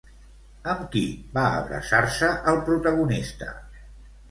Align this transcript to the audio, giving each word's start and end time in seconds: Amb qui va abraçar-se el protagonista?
Amb 0.71 0.79
qui 0.95 1.03
va 1.35 1.43
abraçar-se 1.59 2.33
el 2.55 2.59
protagonista? 2.73 3.55